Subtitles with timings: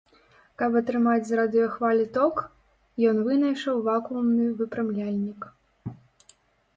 [0.59, 2.35] Каб атрымаць з радыёхвалі ток,
[3.09, 5.41] ён вынайшаў вакуумны выпрамляльнік.